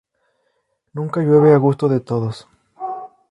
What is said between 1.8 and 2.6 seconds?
de todos